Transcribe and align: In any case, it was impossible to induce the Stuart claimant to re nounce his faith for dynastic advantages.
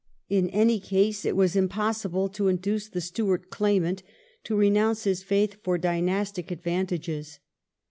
In 0.29 0.49
any 0.49 0.79
case, 0.79 1.25
it 1.25 1.35
was 1.35 1.55
impossible 1.55 2.27
to 2.29 2.47
induce 2.47 2.89
the 2.89 3.01
Stuart 3.01 3.51
claimant 3.51 4.01
to 4.45 4.55
re 4.55 4.71
nounce 4.71 5.03
his 5.03 5.21
faith 5.21 5.57
for 5.61 5.77
dynastic 5.77 6.49
advantages. 6.49 7.37